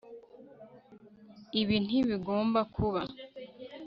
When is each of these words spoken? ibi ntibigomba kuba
ibi 1.61 1.77
ntibigomba 1.85 2.59
kuba 2.73 3.01